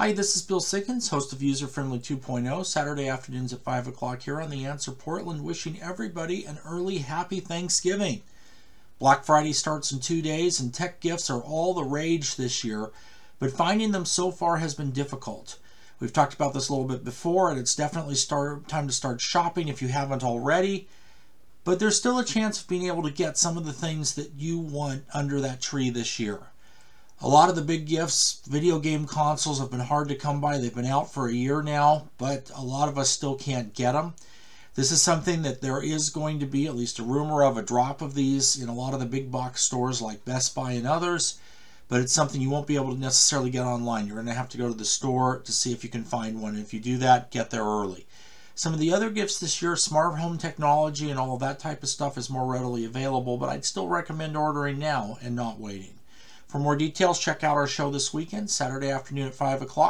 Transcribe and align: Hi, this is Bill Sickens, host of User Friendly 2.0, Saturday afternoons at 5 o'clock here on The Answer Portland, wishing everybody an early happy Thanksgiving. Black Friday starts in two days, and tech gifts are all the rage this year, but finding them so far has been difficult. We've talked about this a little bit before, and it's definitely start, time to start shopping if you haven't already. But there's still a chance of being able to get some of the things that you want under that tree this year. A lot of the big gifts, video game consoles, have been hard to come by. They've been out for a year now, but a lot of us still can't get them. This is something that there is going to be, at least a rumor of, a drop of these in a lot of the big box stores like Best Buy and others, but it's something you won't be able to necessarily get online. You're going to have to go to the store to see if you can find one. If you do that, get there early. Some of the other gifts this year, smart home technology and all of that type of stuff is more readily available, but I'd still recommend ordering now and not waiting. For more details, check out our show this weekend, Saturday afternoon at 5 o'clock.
Hi, 0.00 0.12
this 0.12 0.34
is 0.34 0.40
Bill 0.40 0.60
Sickens, 0.60 1.10
host 1.10 1.30
of 1.34 1.42
User 1.42 1.66
Friendly 1.66 1.98
2.0, 1.98 2.64
Saturday 2.64 3.06
afternoons 3.06 3.52
at 3.52 3.60
5 3.60 3.88
o'clock 3.88 4.22
here 4.22 4.40
on 4.40 4.48
The 4.48 4.64
Answer 4.64 4.92
Portland, 4.92 5.44
wishing 5.44 5.78
everybody 5.82 6.46
an 6.46 6.58
early 6.64 7.00
happy 7.00 7.38
Thanksgiving. 7.38 8.22
Black 8.98 9.26
Friday 9.26 9.52
starts 9.52 9.92
in 9.92 10.00
two 10.00 10.22
days, 10.22 10.58
and 10.58 10.72
tech 10.72 11.00
gifts 11.00 11.28
are 11.28 11.42
all 11.42 11.74
the 11.74 11.84
rage 11.84 12.36
this 12.36 12.64
year, 12.64 12.88
but 13.38 13.52
finding 13.52 13.92
them 13.92 14.06
so 14.06 14.30
far 14.30 14.56
has 14.56 14.74
been 14.74 14.90
difficult. 14.90 15.58
We've 16.00 16.14
talked 16.14 16.32
about 16.32 16.54
this 16.54 16.70
a 16.70 16.72
little 16.72 16.88
bit 16.88 17.04
before, 17.04 17.50
and 17.50 17.60
it's 17.60 17.76
definitely 17.76 18.14
start, 18.14 18.68
time 18.68 18.86
to 18.86 18.94
start 18.94 19.20
shopping 19.20 19.68
if 19.68 19.82
you 19.82 19.88
haven't 19.88 20.24
already. 20.24 20.88
But 21.62 21.78
there's 21.78 21.98
still 21.98 22.18
a 22.18 22.24
chance 22.24 22.58
of 22.58 22.68
being 22.68 22.86
able 22.86 23.02
to 23.02 23.10
get 23.10 23.36
some 23.36 23.58
of 23.58 23.66
the 23.66 23.74
things 23.74 24.14
that 24.14 24.30
you 24.38 24.58
want 24.60 25.04
under 25.12 25.42
that 25.42 25.60
tree 25.60 25.90
this 25.90 26.18
year. 26.18 26.40
A 27.22 27.28
lot 27.28 27.50
of 27.50 27.54
the 27.54 27.60
big 27.60 27.84
gifts, 27.84 28.40
video 28.48 28.78
game 28.78 29.04
consoles, 29.04 29.58
have 29.60 29.70
been 29.70 29.80
hard 29.80 30.08
to 30.08 30.14
come 30.14 30.40
by. 30.40 30.56
They've 30.56 30.74
been 30.74 30.86
out 30.86 31.12
for 31.12 31.28
a 31.28 31.34
year 31.34 31.60
now, 31.60 32.08
but 32.16 32.50
a 32.56 32.62
lot 32.62 32.88
of 32.88 32.96
us 32.96 33.10
still 33.10 33.34
can't 33.34 33.74
get 33.74 33.92
them. 33.92 34.14
This 34.74 34.90
is 34.90 35.02
something 35.02 35.42
that 35.42 35.60
there 35.60 35.82
is 35.82 36.08
going 36.08 36.40
to 36.40 36.46
be, 36.46 36.66
at 36.66 36.74
least 36.74 36.98
a 36.98 37.02
rumor 37.02 37.44
of, 37.44 37.58
a 37.58 37.62
drop 37.62 38.00
of 38.00 38.14
these 38.14 38.56
in 38.56 38.70
a 38.70 38.74
lot 38.74 38.94
of 38.94 39.00
the 39.00 39.06
big 39.06 39.30
box 39.30 39.62
stores 39.62 40.00
like 40.00 40.24
Best 40.24 40.54
Buy 40.54 40.72
and 40.72 40.86
others, 40.86 41.38
but 41.88 42.00
it's 42.00 42.14
something 42.14 42.40
you 42.40 42.48
won't 42.48 42.66
be 42.66 42.76
able 42.76 42.94
to 42.94 42.98
necessarily 42.98 43.50
get 43.50 43.66
online. 43.66 44.06
You're 44.06 44.16
going 44.16 44.26
to 44.28 44.32
have 44.32 44.48
to 44.48 44.58
go 44.58 44.68
to 44.68 44.74
the 44.74 44.86
store 44.86 45.40
to 45.40 45.52
see 45.52 45.74
if 45.74 45.84
you 45.84 45.90
can 45.90 46.04
find 46.04 46.40
one. 46.40 46.56
If 46.56 46.72
you 46.72 46.80
do 46.80 46.96
that, 46.98 47.30
get 47.30 47.50
there 47.50 47.64
early. 47.64 48.06
Some 48.54 48.72
of 48.72 48.80
the 48.80 48.94
other 48.94 49.10
gifts 49.10 49.38
this 49.38 49.60
year, 49.60 49.76
smart 49.76 50.18
home 50.18 50.38
technology 50.38 51.10
and 51.10 51.20
all 51.20 51.34
of 51.34 51.40
that 51.40 51.58
type 51.58 51.82
of 51.82 51.90
stuff 51.90 52.16
is 52.16 52.30
more 52.30 52.50
readily 52.50 52.86
available, 52.86 53.36
but 53.36 53.50
I'd 53.50 53.66
still 53.66 53.88
recommend 53.88 54.38
ordering 54.38 54.78
now 54.78 55.18
and 55.20 55.36
not 55.36 55.60
waiting. 55.60 55.99
For 56.50 56.58
more 56.58 56.74
details, 56.74 57.20
check 57.20 57.44
out 57.44 57.56
our 57.56 57.68
show 57.68 57.92
this 57.92 58.12
weekend, 58.12 58.50
Saturday 58.50 58.90
afternoon 58.90 59.28
at 59.28 59.34
5 59.34 59.62
o'clock. 59.62 59.88